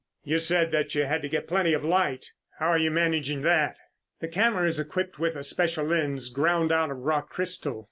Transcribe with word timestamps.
"You 0.23 0.39
said 0.39 0.71
that 0.71 0.95
you 0.95 1.03
had 1.05 1.21
to 1.21 1.29
get 1.29 1.47
plenty 1.47 1.73
of 1.73 1.83
light. 1.83 2.31
How 2.57 2.69
are 2.69 2.77
you 2.79 2.89
managing 2.89 3.41
that?" 3.41 3.77
"The 4.19 4.29
camera 4.29 4.65
is 4.67 4.79
equipped 4.79 5.19
with 5.19 5.35
a 5.35 5.43
special 5.43 5.85
lens 5.85 6.31
ground 6.31 6.71
out 6.71 6.89
of 6.89 6.97
rock 6.97 7.29
crystal. 7.29 7.79